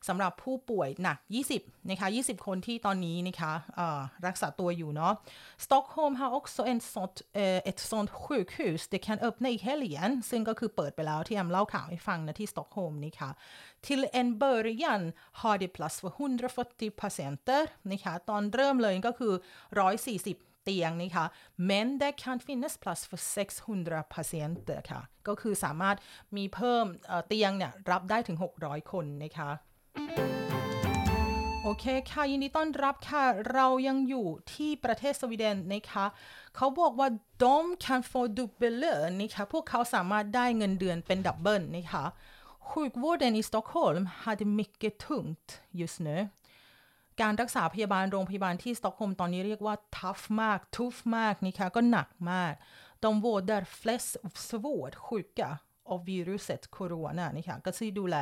[0.07, 1.17] สำหรับผู้ป่วยหนัก
[1.53, 3.53] 20 นะคะ 20 คนที่ตอนนี้นะคะ
[4.27, 5.13] รักษาตัวอยู่เนาะ
[5.65, 7.17] Stockholm har också en sånt,
[7.69, 13.29] ett sånt sjukhus det kan öppna i helgen ซึ่งก็คือเปิดไปแล้วที่แอมเล่าข่าวให้ฟังนะที่สต็อกโฮล์มนะคะ
[13.85, 15.01] Till en början
[15.41, 17.61] har det plats för 140 patienter
[17.91, 19.33] นะคะตอนเริ่มเลยก็คือ
[19.99, 21.25] 140เตียงนะคะ
[21.69, 23.19] men det kan finnas plats för
[23.67, 25.97] 600 patienter ค่ะ ก็คือสามารถ
[26.37, 26.85] มีเพิ่ม
[27.27, 29.51] เตียงเนี่ยรับได้ถึง 600 คนนะคะ
[31.65, 33.23] โอเคค่ะ ยินดีต้อนรับค่ะ
[33.53, 36.05] เรายังอยู่ที่ประเทศสวีเดนนะคะ
[36.55, 37.07] เขาบอกว่า
[37.41, 42.05] de kan få dubbel lön นะคะ พวกเขาสามารถได้เงินเดือนเป็น double นะคะ
[42.67, 45.47] Sjukvården i Stockholm hade mycket tungt
[45.79, 46.17] just nu
[47.21, 52.53] การรักษาพยาบาลโรงพยาบาลที่สต็อกโฮล์มตอนนี้เรียกว่า tough มาก tuff มากนะคะก็หนักมาก
[53.03, 54.11] de vårdar flest
[54.47, 55.49] svårt sjuka
[55.91, 58.17] av viruset corona นะคะก็ที่ดูแล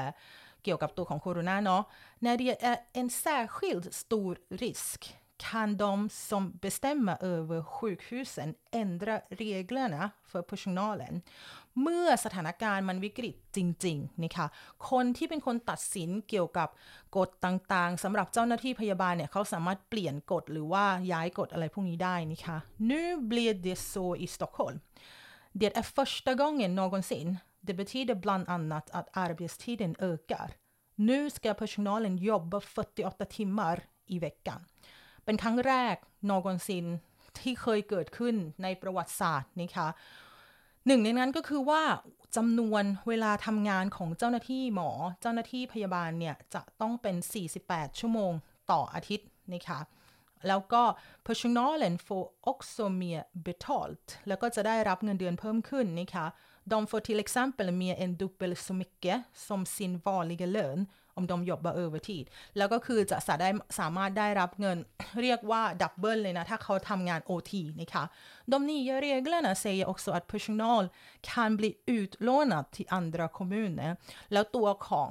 [0.63, 1.83] เกี่ยวกับตัวของโคโรนาเนาะ
[2.25, 4.31] när det är en särskild stor
[4.63, 5.01] risk
[5.49, 11.21] kan de som bestämmer över sjukhusen ändra reglerna för personalen
[11.81, 14.47] เมื่อสถานการณ์มันวิกฤตจริงๆนะคะ
[14.89, 16.69] คนที่เป็นคนตัดสินเกี่ยวกับ
[17.17, 22.57] กฎต่างๆสำหรับเจ้าหน้าที่พยาบาลเนี่ยเขาสามารถเปลี่ยนกฎหรือว่าย้ายกฎอะไรพวกนี้ได้นะคะ
[22.91, 24.77] Nu blir det så i Stockholm
[25.59, 27.27] Det är första gången någonsin
[27.67, 30.49] Det betyder bland annat att arbetstiden ökar.
[30.95, 34.61] Nu ska personalen jobba 48 timmar i veckan.
[35.25, 35.95] เป็นครั้งแรก
[36.29, 36.85] นอกอนซิน
[37.39, 39.87] ที่เคยเกิดขึ้นในประวัติศาสตร์นะคะ
[40.87, 41.83] หนึ่งในนั้นก็คือว่า
[42.37, 44.89] จำนวนเวลาทำงานของเจ้าหน้าที่หมอ
[45.21, 47.15] เจ้าหน้าที่พยาบาลเนี่ย จะต้องเป็น
[47.57, 48.33] 48 ชั่วโมง
[48.71, 49.79] ต่ออาทิตย์นะคะ
[50.47, 50.83] แล้วก็
[51.27, 56.25] personalen får också mer betalt แล้วก็จะได้รับเงินเดือนเพิ่มขึ้นนะคะ
[56.73, 60.79] de får till exempel mer än dubbelt så mycket som sin vanliga lön
[61.13, 62.25] om de jobbar övertid
[62.57, 64.77] แล้วก็คือจะสาได้สามารถได้รับเงิน
[65.21, 68.03] เรียกว่าดับเบิลเลยนะ ถ้าเขาทำงาน OT นะคะ
[68.51, 70.83] de nya reglerna säger också att personal
[71.29, 73.91] kan bli utlånad till andra kommuner
[74.33, 75.09] แล้วตัวของ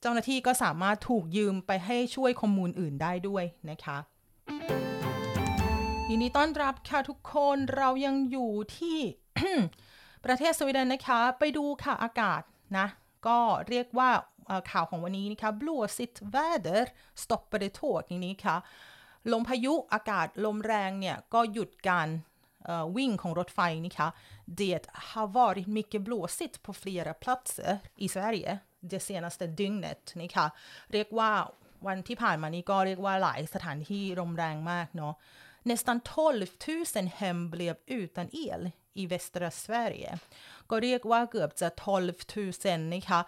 [0.00, 3.98] เจ้าหน้าที่ก็สามารถถูกยืมไปให้ช่วยคอมมูนอื่นได้ด้วยนะคะ
[6.10, 8.98] ยินดีต้อนรับค่ะทุกคนเรายังอยู่ที่
[10.26, 12.42] ประเทศสวีเดนนะคะ ไปดูค่ะอากาศ
[12.78, 12.86] นะ
[13.26, 14.10] ก็เรียกว่า
[14.70, 16.84] ข่าวของวันนี้นะคะ blåsigt väder
[17.22, 18.56] stoppade tåg นี้ค่ะ
[19.32, 22.08] ลมพายุอากาศลมแรงเนี่ย ก็หยุดการ
[22.96, 24.08] วิ่งของรถไฟนะคะ
[24.60, 27.72] Det har varit mycket blåsigt på flera platser
[28.04, 28.52] i Sverige
[28.90, 30.46] det senaste dygnet นะคะ
[30.92, 31.30] เรียกว่า
[31.86, 35.14] วันที่ผ่านมานี้ก็เรียกว่าหลายสถานที่ลมแรงมากเนาะ
[35.70, 38.62] Nästan 12 000 hem blev utan el
[39.02, 40.12] i västra Sverige
[40.70, 43.20] ก็เรียกว่าเกือบจะ 12 000นะคะ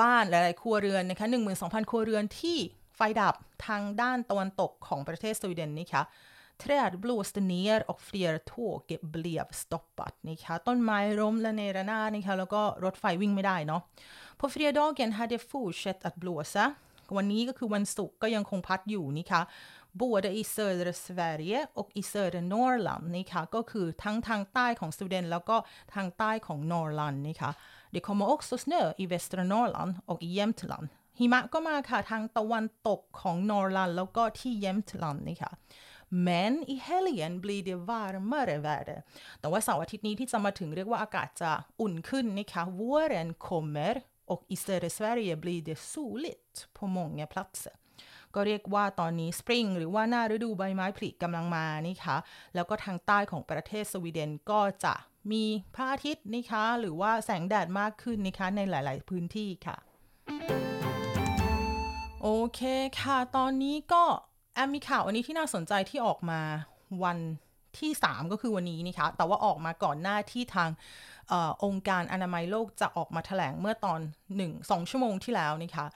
[0.00, 1.26] บ้านหลายๆครัวเรือนนะคะ
[1.58, 2.58] 12,000 ครัวเรือนที่
[2.96, 3.34] ไฟดับ
[3.66, 6.04] ทางด้านตะวันตกของประเทศสวีเดนนะคะ
[6.62, 13.82] Träd blåste ner och fler tåg blev stoppat นะคะต้นไม้ล้มและเนรนาดนะคะแล้วก็รถไฟวิ่งไม่ได้เนาะ
[14.38, 16.64] På fredagen hade fortsatt att blåsa
[17.16, 19.42] วันนี้ก็คือวันศุกร์ก็ยังคงพัดอยู่นะคะ
[20.03, 25.57] både i södra Sverige och i södra Norrland นะคะก็คือทั้งทางใต้ของสวีเดนแล้วก็
[25.93, 27.51] ทางใต้ของนอร์แลนด์นะคะ
[27.93, 30.87] Det kommer också snö i västra Norrland och i Jämtland
[31.19, 35.53] หิมะก็มาค่ะทางตะวันตกของนอร์แลนด์แล้วก็ที่เยมทลันนะคะ
[36.27, 38.99] Men i helgen blir det varmare väder
[39.39, 43.95] แต่ว่าเสาร์อาทิตย์นี้ที่จะมาถึงเรียกว่าอากาศจะอุ่นขึ้นนะคะ Våren kommer
[44.31, 47.73] och i södra Sverige blir det soligt på många platser
[48.34, 52.16] ก็เรียกว่าตอนนี้สปริงหรือว่าหน้าฤดูใบไม้ผลิกำลังมานี่คะ
[52.54, 54.94] แล้วก็ทางใต้ของประเทศสวีเดนก็จะ
[55.32, 59.76] มีพระอาทิตย์นะคะหรือว่าแสงแดดมากขึ้นนะคะในหลาย ๆ พื้นที่ค่ะ
[62.22, 62.60] โอเค
[63.00, 64.02] ค่ะ ตอนนี้ก็
[64.54, 66.40] แอมมีข่าวอันนี้ที่น่าสนใจที่ออกมา
[67.04, 67.18] วัน
[67.78, 70.70] ที่ 3 ก็คือวันนี้นะคะ แต่ว่าออกมาก่อนหน้าที่ทาง
[71.32, 74.00] อองค์การอนามัยโลกจะออกมาแถลงเมื่อตอน
[74.36, 75.86] 1 2 ชั่วโมงที่แล้วนะคะ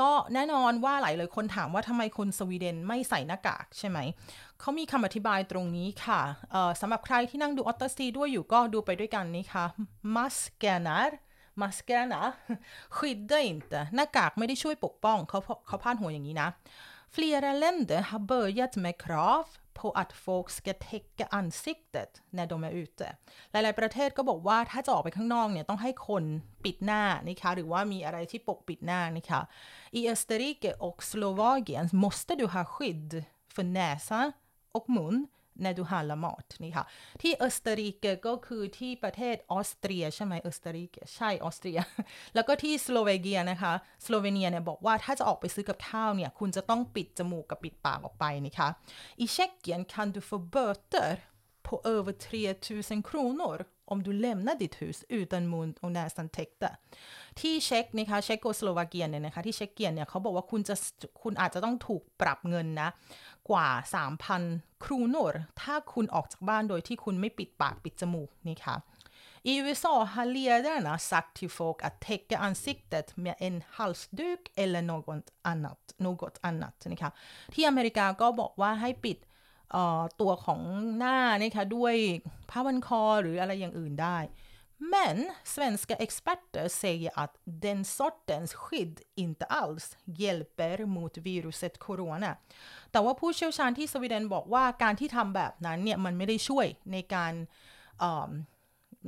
[0.00, 3.98] ก็แน่นอนว่าหลายเลยคนถามว่าทำไมคนสวีเดนไม่ใส่หน้ากากใช่ไหม
[4.60, 6.20] เขามีคำอธิบายตรงนี้ค่ะ
[6.80, 9.64] สำหรับใครที่นั่งดูออตซีด้วยอยู่ก็ดูไปด้วยกันนี้ค่ะ
[10.14, 10.98] maskerna
[11.60, 12.22] maskerna
[12.96, 16.48] skydda inte หน้ากากไม่ได้ช่วยปกป้องเขาเขาพาดหัวอย่างนี้นะ
[17.14, 19.46] Flera länder har börjat med krav
[19.80, 23.06] på att folk ska täcka ansiktet när de är ute
[23.52, 26.24] หลาย ๆ ประเทศก็บอกว่าถ้าจะออกไปข้างนอกเนี่ยต้องให้คน
[26.64, 29.40] ปิดหน้านะคะหรือว่ามีอะไรที่ปกปิดหน้านะคะ
[29.98, 33.12] I Österrike och Slovakien måste du ha skydd
[33.54, 34.20] för näsa
[34.76, 35.16] och mun
[35.64, 36.84] när du handlar mat นี่ค่ะ
[37.22, 41.78] ที่ออสเตรียก็คือที่ประเทศออสเตรียใช่ไหมออสเตรียใช่ออสเตรีย
[42.34, 43.72] แล้วก็ที่สโลเวเกียนะคะ
[44.04, 48.68] สโลเวเนียเนี่ยบอกว่าถ้าจะออกไปซื้อกับข้าวเนี่ยคุณจะต้องปิดจมูกกับปิดปากออกไปนะคะ
[49.24, 51.10] I Tjeckien kan du få böter
[51.66, 53.56] på över 3000 kronor
[53.92, 56.70] om du lämnar ditt hus utan mun och näsan täckta
[57.40, 60.74] ที่เช็กนะคะเช็กโกสโลวาเกียเนี่ยนะคะที่เช็กเกียเนี่ยเขาบอกว่าคุณจะ
[61.22, 62.88] คุณอาจจะต้องถูกปรับเงินนะ
[63.50, 63.68] กว่า
[64.26, 65.30] 3,000 kronor
[65.60, 68.76] ถ้าคุณออกจากบ้านโดยที่คุณไม่ปิดปากปิดจมูกนี่ค่ะ
[69.50, 75.30] I USA har ledarna sagt till folk att täcka ansiktet med en halsduk eller något
[75.52, 75.80] annat.
[76.06, 77.10] Något annat นะคะ
[77.54, 79.18] ที่อเมริกาก็บอกว่าให้ปิด
[80.20, 80.60] ตัวของ
[80.98, 81.94] หน้านะคะด้วย
[82.50, 84.18] ผ้าพันคอหรืออะไรอย่างอื่นได้
[84.77, 92.31] Men svenska experter säger att den sortens skydd inte alls hjälper mot viruset corona.
[92.91, 97.33] แต่ว่าผู้เชี่ยวชาญที่สวีเดนบอกว่าการที่ทำแบบนั้นเนี่ยมันไม่ได้ช่วยในการ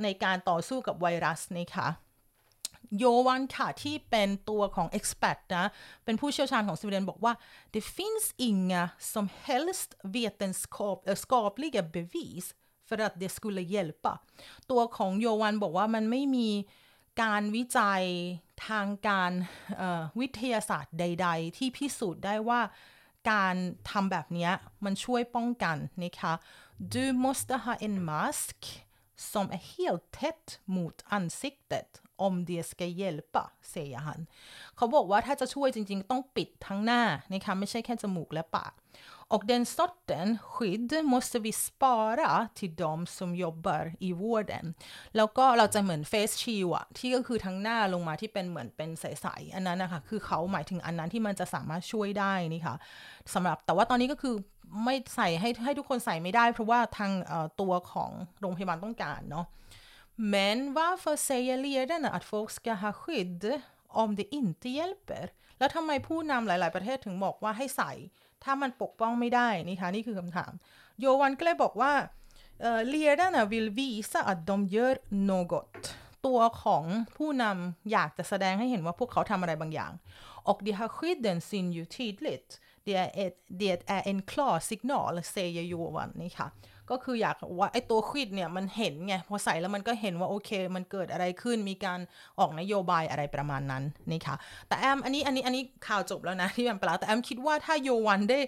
[0.03, 1.87] ในการต่อสู้กับไวรัสนะคะ
[2.97, 5.65] โยวันค่ะที่เป็นตัวของ expert นะ
[6.05, 7.33] เป็นผู้เชี่ยวชาญของสวีเดนบอกว่า
[7.73, 12.45] det finns inga som helst vetenskapliga bevis
[12.90, 14.12] för att det skulle hjälpa
[14.70, 16.48] ตัวของโยวันบอกว่ามันไม่มี
[17.22, 18.02] การวิจัย
[18.68, 19.32] ทางการ
[20.20, 22.60] วิทยาศาสตร์ใด ๆ ที่พิสูจน์ได้ว่า
[23.30, 23.56] การ
[23.90, 24.50] ทำแบบนี้
[24.84, 26.34] มันช่วยป้องกันนะคะ
[26.94, 28.58] Du måste ha en mask
[29.32, 31.88] som är helt tätt mot ansiktet
[32.26, 34.20] om det ska hjälpa säger han
[34.76, 38.72] เขาบอกว่าถ้าจะช่วยจริง ๆ ต้องปิดทั้งหน้านะคะไม่ใช่แค่จมูกและปาก
[39.34, 44.66] Och den sorten skydd måste vi spara till de som jobbar i vården
[45.16, 52.76] แล้วก็เราจะเหมือน face shield อะที่ก็คือทั้งหน้าลงมาที่เป็นเหมือนเป็นใสๆอันนั้นนะคะคือเขาหมายถึงอันนั้นที่มันจะสามารถช่วยได้นี่ค่ะ
[53.34, 54.34] สำหรับแต่ว่าตอนนี้ก็คือ
[54.84, 57.12] ไม่ใส่ให้ให้ทุกคนใส่ไม่ได้ เพราะว่าทาง
[57.60, 59.46] ตัวของโรงพยาบาลต้องการเนาะ
[60.34, 63.44] Men varför säger ledarna att folk ska ha skydd
[64.02, 65.24] om det inte hjälper
[65.58, 67.92] แล้วทำไมผู้นำหลาย ๆ ประเทศถึงบอกว่าให้ใส่
[68.44, 70.52] ถ้ามันปกป้องไม่ได้นี่คะนี่คือคำถาม
[71.00, 71.92] โยวันก็เลยบอกว่า
[72.88, 75.66] เลียดานะวิลวีสอัดดมเยอร์โนกต
[76.26, 76.84] ตัวของ
[77.16, 79.92] ผู้นำอยากจะแสดงให้เห็นว่าพวกเขาทำอะไรบางอย่าง
[80.50, 85.22] och de här skydden syns ju tydligt det är, ett, det är en klar signal
[85.22, 86.48] säger Johan นี่ค่ะ
[86.90, 92.00] ก็คืออย่างว่าไอ้ตัว skydd เนี่ยมันเห็นไงพอใส่แล้วมันก็เห็นว่าโอเค มันเกิดอะไรขึ้นมีการ
[92.38, 94.36] ออกนโยบายอะไรประมาณนั้นนี่ค่ะ
[94.68, 98.40] แต่แอมอันนี้อันนี้อันนี้ข่าวจบแล้วนะที่แอมแปลมาแต่แอมคิดว่าถ้า Johan ได้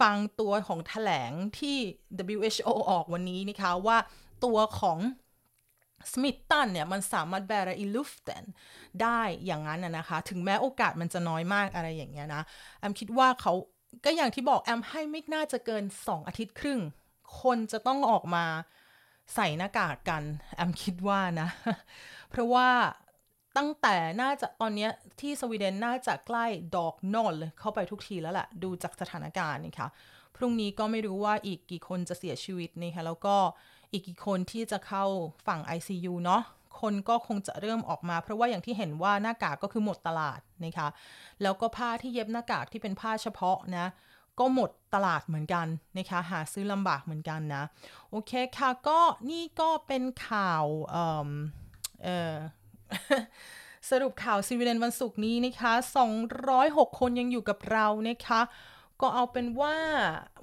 [0.00, 1.76] ฟังตัวของแถลงที่
[2.34, 3.98] WHO ออกวันนี้นะคะว่า
[4.44, 4.98] ตัวของ
[6.12, 8.44] smittan เนี่ยมันสามารถ bära i luften
[9.02, 12.42] ได้อย่างนั้นนะคะ ถึงแม้โอกาสมันจะน้อยมากอะไรอย่างเงี้ยนะ
[12.78, 13.52] แอมคิดว่าเขา
[14.04, 16.80] ก็อย่างที่บอกแอมให้ไม่น่าจะเกิน 2 อาทิตย์ครึ่ง
[17.42, 18.44] คนจะต้องออกมา
[19.34, 20.22] ใส่หน้ากากกัน
[20.56, 21.48] แอมคิดว่านะ
[22.30, 22.68] เพราะว่า
[23.56, 24.88] ตั้งแต่น่าจะตอนนี้
[25.20, 29.88] ที่สวีเดนน่าจะใกล้ดอกนอลเข้าไปทุกทีแล้วแหละดูจากสถานการณ์นี่ค่ะ
[30.36, 33.36] พรุ่งนี้ก็ไม่รู้ว่าอีกกี่คนจะเสียชีวิตนี่ค่ะแล้วก็
[33.92, 35.04] อีกกี่คนที่จะเข้า
[35.46, 36.42] ฝั่ง ICU เนาะ
[36.80, 40.88] คนก็คงจะเริ่มออกมา เพราะว่าอย่างที่เห็นว่าหน้ากากก็คือหมดตลาดนะคะ
[41.42, 43.86] แล้วก็ผ้าที่เย็บหน้ากากที่เป็นผ้าเฉพาะนะ
[44.40, 47.64] ก็หมดตลาดเหมือนกันนะคะหาซื้อลำบากเหมือนกันนะ
[48.10, 49.00] โอเคค่ะก็
[49.30, 52.34] นี่ก็เป็นข่าวเออ
[53.90, 55.72] สรุปข่าวซีวีเดนวันศุกร์นี้นะคะ
[56.36, 58.40] 206 คนยังอยู่กับเรานะคะ
[59.00, 59.76] ก็เอาเป็นว่า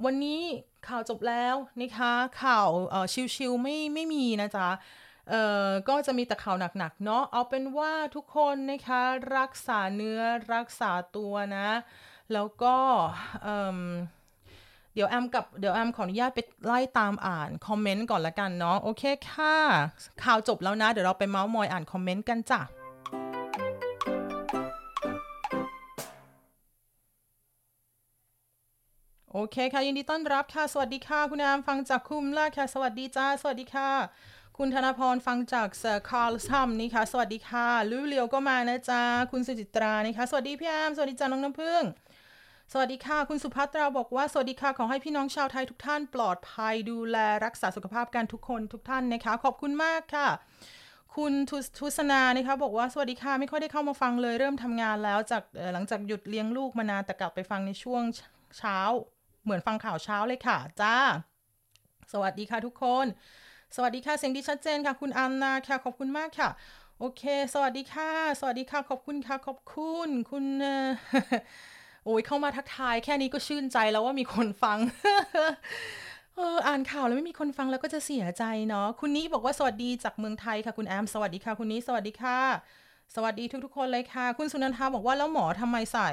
[0.06, 0.42] วันนี้
[0.88, 2.68] ข่าวจบแล้วนะคะ ข่าว
[3.36, 4.70] ชิวๆไม่ไม่มีนะจ๊ะ
[5.30, 9.02] เอ่อก็จะมีแต่ข่าวหนักๆเนาะเอาเป็นว่าทุกคนนะคะ
[9.38, 10.22] รักษาเนื้อ
[10.54, 11.70] รักษาตัวนะ
[12.34, 12.76] แล้วก็
[14.94, 19.56] เดี๋ยวแอมกับเดี๋ยวแอมขออนุญาตไปไล่ตามอ่านคอมเมนต์ก่อนละกันเนาะโอเคค่ะ
[20.24, 22.62] ข่าวจบแล้วนะ เดี๋ยวเราไปเมาส์มอยอ่านคอมเมนต์กันจ้ะ
[29.32, 33.90] โอเคค่ะยินดีต้อนรับค่ะ สวัสดีค่ะ คุณแอมฟังจาก Kumla ค่ะ สวัสดีจ้า สวัสดีค่ะ
[34.58, 41.82] คุณธนพรฟังจากเซอร์คาร์ลซัมนี่ค่ะ สวัสดีค่ะลุยเลียวก็มานะจ๊ะคุณสุจิตรานี่ค่ะ สวัสดีพี่แอมสวัสดีจ้าน้องน้ำพึ่ง
[42.72, 50.28] สวัสดีค่ะ คุณสุภัตราบอกว่า สวัสดีค่ะ ขอให้พี่น้องชาวไทยทุกท่านปลอดภัยดูแลรักษาสุขภาพกันทุกคนทุกท่านนะคะ ขอบคุณมากค่ะ
[51.16, 58.04] คุณทุทุสนานะคะบอกว่าสวัสดีค่ะ ไม่ค่อยได้เข้ามาฟังเลยเริ่มทำงานแล้วจากหลังจากหยุดเลี้ยงลูกมานานแต่กลับไปฟังในช่วง
[58.58, 58.80] เช้า
[59.44, 60.96] เหมือนฟังข่าวเช้าเลยค่ะจ้า
[62.14, 63.06] สวัสดีค่ะทุกคน
[63.76, 66.50] สวัสดีค่ะเสียงดีชัดเจนค่ะ คุณอันนาค่ะ ขอบคุณมากค่ะ
[67.00, 70.46] โอเค สวัสดีค่ะ สวัสดีค่ะ ขอบคุณค่ะ ขอบคุณ คุณ
[72.08, 74.78] โอ้ยเข้ามาทักทาย แค่นี้ก็ชื่นใจแล้วว่ามีคนฟัง
[76.36, 82.40] เอออ่านข่าวแล้วไม่มีคนฟังแล้วก็จะเสียใจเนาะคุณนี้บอกว่าสวัสดีจากเมืองไทยค่ะคุณแอมสวัสดีค่ะ คุณนี้สวัสดีค่ะ
[83.16, 86.10] สวัสดีทุก ๆ คนเลยค่ะ คุณสุนันทาบอกว่าแล้วหมอทำไมใส่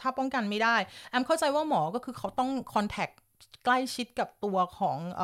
[0.00, 0.76] ถ้าป้องกันไม่ได้
[1.10, 3.08] แอมเข้าใจว่าหมอก็คือเขาต้องคอนแทค
[3.64, 5.22] ใกล้ชิดกับตัวของอ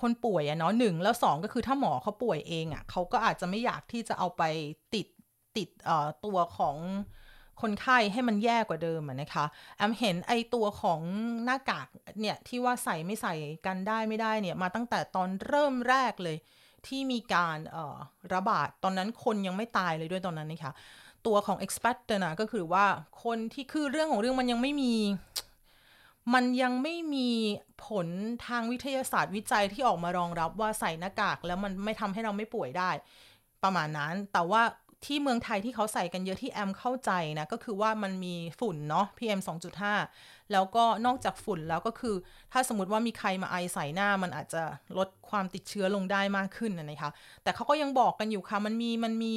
[0.00, 4.42] คนป่วยอะเนาะหนึ่งแล้วสองก็คือถ้าหมอเขาป่วยเองอะเขาก็อาจจะไม่อยากที่จะเอาไป
[4.94, 5.06] ติด
[5.56, 5.68] ติด
[6.24, 6.76] ตัวของ
[7.62, 9.44] คนไข้ให้มันแย่กว่าเดิมนะคะ
[9.76, 11.00] แอมเห็นไอตัวของ
[11.44, 11.88] หน้ากาก
[12.20, 13.34] เนี่ยที่ว่าใส่ไม่ใส่
[13.66, 16.36] กันได้ไม่ได้เนี่ยมาตั้งแต่ตอนเริ่มแรกเลย
[16.86, 17.58] ที่มีการ
[18.34, 20.72] ระบาดตอนนั้นคนยังไม่ตายเลยด้วยตอนนั้นนะคะ
[21.26, 22.86] ตัวของ expat นะก็คือว่า
[23.24, 24.94] คนที่คือเรื่องของเรื่องมันยังไม่มี
[26.34, 27.28] มันยังไม่มี
[27.86, 28.08] ผล
[28.46, 32.90] ทางวิทยาศาสตร์วิจัยที่ออกมารองรับว่าใส่หน้ากากแล้วมันไม่ทำให้เราไม่ป่วยได้
[33.62, 34.62] ประมาณนั้นแต่ว่า
[35.06, 42.14] ที่เมืองไทยที่เขาใส่กันเยอะที่แอมเข้าใจนะก็คือว่ามันมีฝุ่นเนาะ PM 2.5 แล้วก็นอกจากฝุ่นแล้วก็คือ
[42.52, 44.62] ถ้าสมมติว่ามีใครมาไอใส่หน้ามันอาจจะ
[44.98, 47.10] ลดความติดเชื้อลงได้มากขึ้นนะคะ
[47.42, 49.34] แต่เขาก็ยังบอกกันอยู่ค่ะมันมีมันมี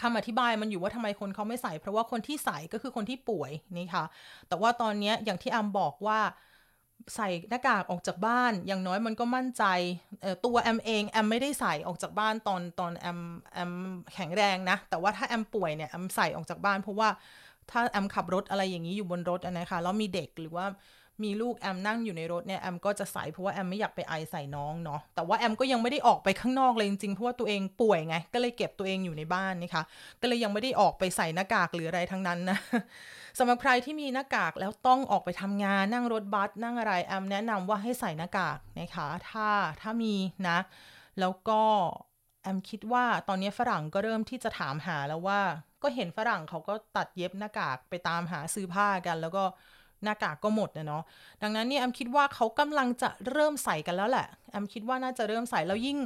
[0.00, 4.04] คำอธิบายมันอยู่ว่าทำไมคนเขาไม่ใส่ เพราะว่าคนที่ใส่ก็คือคนที่ป่วยนี่ค่ะ
[4.48, 6.18] แต่ว่าตอนนี้อย่างที่แอมบอกว่า
[7.16, 9.64] ใส่หน้ากากออกจากบ้าน อย่างน้อยมันก็มั่นใจ
[10.44, 13.20] ตัวแอมเองแอมไม่ได้ใส่ออกจากบ้านตอนตอนแอม
[13.54, 13.72] แอม
[14.14, 17.08] แข็งแรงนะ แต่ว่าถ้าแอมป่วยเนี่ยแอมใส่ออกจากบ้าน เพราะว่า
[17.70, 20.66] ถ้าแอมขับรถอะไรอย่างนี้อยู่บนรถนะคะแล้วมีเด็กหรือว่า
[21.24, 29.82] มีลูกแอมนั่งอยู่ในรถเนี่ยแอมก็จะใส่เพราะว่าแอมไม่อยากไปไอใส่น้องเนาะแต่ว่าแอมก็ยังไม่ได้ออกไปข้างนอกเลยจริงๆเพราะว่าตัวเองป่วยไง ก็เลยเก็บตัวเองอยู่ในบ้านนะคะ
[30.20, 32.58] ก็เลยยังไม่ได้ออกไปใส่หน้ากากหรืออะไรทั้งนั้นนะ
[33.38, 39.48] สำหรับใครที่มีหน้ากากแล้วต้องออกไปทำงานนั่งรถบัสนั่งอะไรแอมแนะนำว่าให้ใส่หน้ากากนะคะถ้า
[39.80, 40.14] ถ้ามี
[40.48, 40.58] นะ
[41.20, 41.62] แล้วก็
[42.42, 45.40] แอมคิดว่าตอนนี้ฝรั่งก็เริ่มที่จะถามหาแล้วว่า
[45.82, 49.44] ก็เห็นฝรั่งเขาก็ตัดเย็บหน้ากากไปตามหาซื้อผ้ากันแล้วก็
[50.04, 51.02] หน้ากากก็หมดนะเนาะ
[51.42, 55.98] ดังนั้นเนี่ยแอมคิดว่าเขากำลังจะเริ่มใส่กันแล้วแหละแอมคิดว่าน่าจะเริ่มใส่แล้วยิ่ง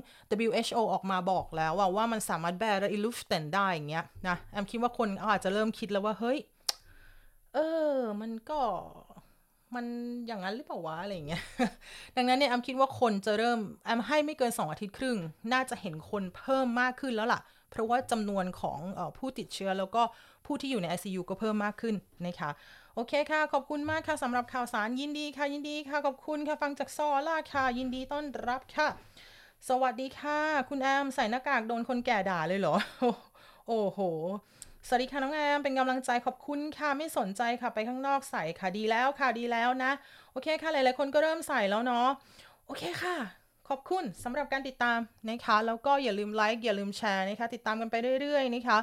[0.47, 6.39] WHO ออกมาบอกแล้วว่าว่ามันสามารถแบร์อิลูฟเตนได้อย่างเงี้ยนะแอมคิดว่าคนอาจจะเริ่มคิดแล้วว่าเฮ้ย
[7.55, 7.59] เอ
[7.95, 8.61] อ มันก็
[9.75, 9.87] มัน
[10.27, 11.43] อย่างนั้นหรือเปล่าวะอะไรเงี้ย
[12.17, 15.19] ดังนั้นเนี่ยแอมคิดว่าคนจะเริ่มแอมให้ไม่เกิน 2 อาทิตย์ครึ่ง
[15.53, 18.79] น่าจะเห็นคนเพิ่มมากขึ้นแล้วล่ะ เพราะว่าจำนวนของ
[19.19, 20.03] ผู้ติดเชื้อแล้วก็
[20.47, 21.95] ผู้ที่อยู่ใน ICU ก็เพิ่มมากขึ้น
[22.27, 22.51] นะคะ
[22.97, 28.89] โอเคค่ะ ขอบคุณมากค่ะสำหรับข่าวสารยินดีค่ะยินดีค่ะ ขอบคุณค่ะฟังจากซอล่าค่ะ ยินดีต้อนรับค่ะ
[29.69, 32.75] สวัสดีค่ะ คุณแอมใส่หน้ากากโดนคนแก่ด่าเลยเหรอ
[33.69, 33.99] โอ้โห
[34.87, 39.91] สวัสดีค่ะน้องแอมเป็นกำลังใจขอบคุณค่ะไม่สนใจค่ะไปข้างนอกใส่ค่ะดีแล้วค่ะดีแล้วนะ
[40.33, 42.07] โอเคค่ะหลายๆคนก็เริ่มใส่แล้วเนาะ
[42.67, 43.17] โอเคค่ะ
[43.69, 48.79] ขอบคุณสำหรับการติดตามนะคะ แล้วก็อย่าลืมไลค์อย่าลืมแชร์นะคะ ติดตามกันไปเรื่อยๆนะคะ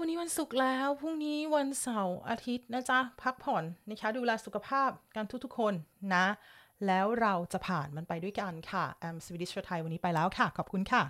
[0.00, 5.74] วันนี้วันศุกร์แล้ว พรุ่งนี้วันเสาร์อาทิตย์นะจ๊ะ พักผ่อนนะคะ ดูแลสุขภาพกันทุกๆคน
[6.14, 6.26] นะ
[6.86, 11.02] แล้วเราจะผ่านมันไปด้วยกันค่ะแอมสวิดิชไทยวันนี้ไปแล้วค่ะ ขอบคุณค่ะ